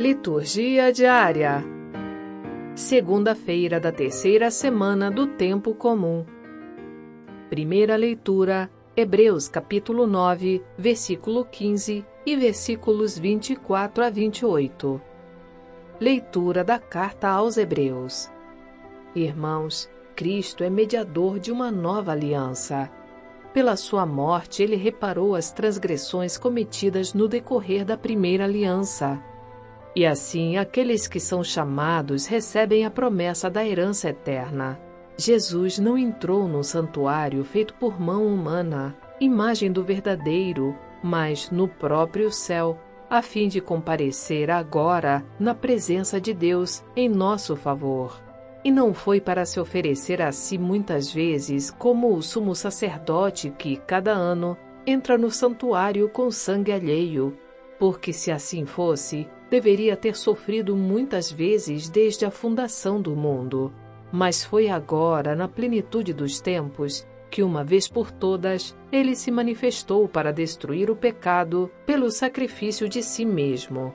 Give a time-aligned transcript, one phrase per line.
[0.00, 1.62] Liturgia diária.
[2.74, 6.24] Segunda-feira da terceira semana do tempo comum.
[7.50, 14.98] Primeira leitura: Hebreus capítulo 9, versículo 15 e versículos 24 a 28.
[16.00, 18.32] Leitura da carta aos Hebreus.
[19.14, 19.86] Irmãos,
[20.16, 22.90] Cristo é mediador de uma nova aliança.
[23.52, 29.22] Pela sua morte, ele reparou as transgressões cometidas no decorrer da primeira aliança
[29.94, 34.80] e assim, aqueles que são chamados recebem a promessa da herança eterna.
[35.16, 42.30] Jesus não entrou no santuário feito por mão humana, imagem do verdadeiro, mas no próprio
[42.30, 48.22] céu, a fim de comparecer agora na presença de Deus em nosso favor.
[48.64, 53.76] E não foi para se oferecer a si muitas vezes como o sumo sacerdote que,
[53.78, 57.36] cada ano, entra no santuário com sangue alheio,
[57.78, 63.72] porque se assim fosse, deveria ter sofrido muitas vezes desde a fundação do mundo.
[64.12, 70.08] Mas foi agora, na plenitude dos tempos, que uma vez por todas ele se manifestou
[70.08, 73.94] para destruir o pecado pelo sacrifício de si mesmo.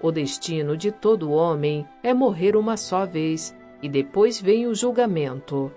[0.00, 5.72] O destino de todo homem é morrer uma só vez e depois vem o julgamento.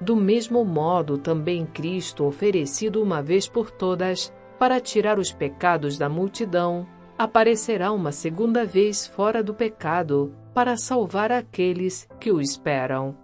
[0.00, 6.08] Do mesmo modo, também Cristo, oferecido uma vez por todas, para tirar os pecados da
[6.08, 6.86] multidão,
[7.18, 13.16] aparecerá uma segunda vez fora do pecado para salvar aqueles que o esperam.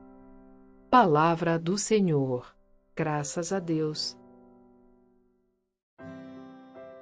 [0.91, 2.55] Palavra do Senhor.
[2.95, 4.19] Graças a Deus.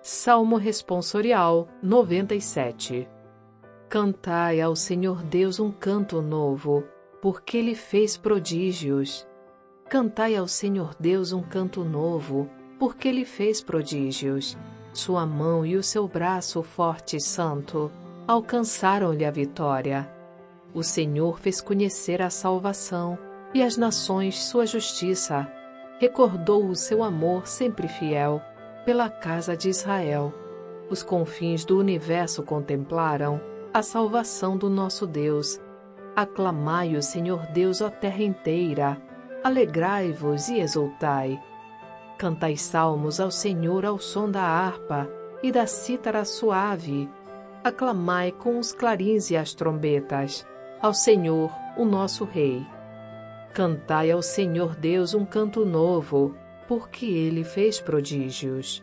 [0.02, 3.08] Salmo Responsorial 97
[3.88, 6.84] Cantai ao Senhor Deus um canto novo,
[7.22, 9.26] porque Ele fez prodígios.
[9.88, 14.56] Cantai ao Senhor Deus um canto novo, porque Ele fez prodígios.
[14.98, 17.88] Sua mão e o seu braço forte e santo
[18.26, 20.10] alcançaram-lhe a vitória.
[20.74, 23.16] O Senhor fez conhecer a salvação
[23.54, 25.46] e as nações sua justiça.
[26.00, 28.42] Recordou o seu amor sempre fiel
[28.84, 30.34] pela casa de Israel.
[30.90, 33.40] Os confins do universo contemplaram
[33.72, 35.60] a salvação do nosso Deus.
[36.16, 39.00] Aclamai o Senhor Deus, ó terra inteira.
[39.44, 41.40] Alegrai-vos e exultai
[42.18, 45.08] Cantai salmos ao Senhor ao som da harpa
[45.40, 47.08] e da cítara suave.
[47.62, 50.44] Aclamai com os clarins e as trombetas,
[50.82, 52.66] ao Senhor, o nosso Rei.
[53.54, 56.34] Cantai ao Senhor Deus um canto novo,
[56.66, 58.82] porque ele fez prodígios.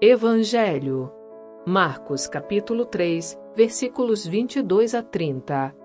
[0.00, 1.12] Evangelho
[1.66, 5.83] Marcos capítulo 3, versículos 22 a 30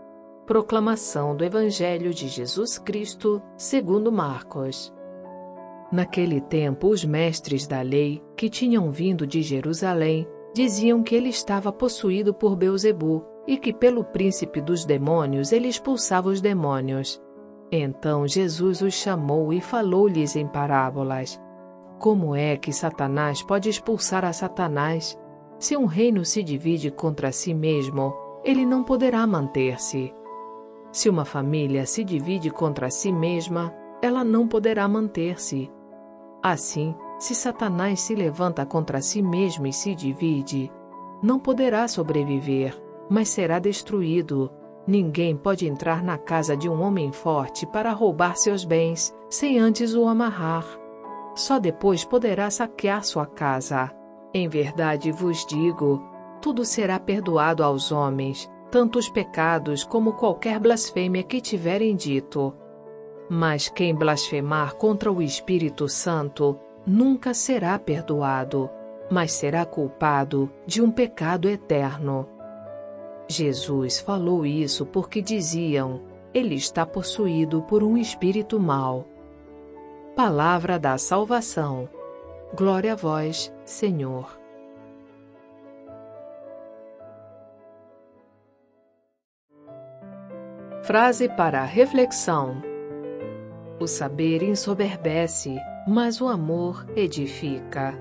[0.50, 4.92] Proclamação do Evangelho de Jesus Cristo, segundo Marcos.
[5.92, 11.72] Naquele tempo, os mestres da lei, que tinham vindo de Jerusalém, diziam que ele estava
[11.72, 17.22] possuído por Beuzebu e que pelo príncipe dos demônios ele expulsava os demônios.
[17.72, 21.40] Então Jesus os chamou e falou-lhes em parábolas.
[22.00, 25.16] Como é que Satanás pode expulsar a Satanás?
[25.60, 30.12] Se um reino se divide contra si mesmo, ele não poderá manter-se.
[30.92, 35.72] Se uma família se divide contra si mesma, ela não poderá manter-se.
[36.42, 40.72] Assim, se Satanás se levanta contra si mesmo e se divide,
[41.22, 44.50] não poderá sobreviver, mas será destruído.
[44.88, 49.94] Ninguém pode entrar na casa de um homem forte para roubar seus bens, sem antes
[49.94, 50.66] o amarrar.
[51.36, 53.92] Só depois poderá saquear sua casa.
[54.34, 56.02] Em verdade vos digo:
[56.42, 62.54] tudo será perdoado aos homens, tanto os pecados como qualquer blasfêmia que tiverem dito.
[63.30, 68.70] Mas quem blasfemar contra o Espírito Santo nunca será perdoado,
[69.10, 72.28] mas será culpado de um pecado eterno.
[73.28, 76.02] Jesus falou isso porque diziam:
[76.34, 79.06] ele está possuído por um espírito mau.
[80.16, 81.90] Palavra da salvação.
[82.56, 84.39] Glória a vós, Senhor.
[90.90, 92.64] Frase para reflexão:
[93.80, 95.56] O saber ensoberbece,
[95.88, 97.94] mas o amor edifica.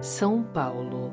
[0.00, 1.12] São Paulo.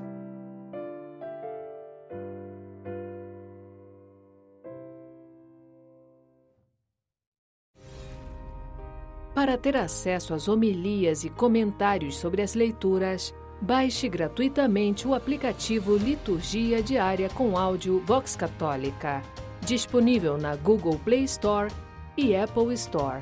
[9.33, 16.83] Para ter acesso às homilias e comentários sobre as leituras, baixe gratuitamente o aplicativo Liturgia
[16.83, 19.23] Diária com áudio Vox Católica
[19.69, 21.71] disponível na Google Play Store
[22.17, 23.21] e Apple Store.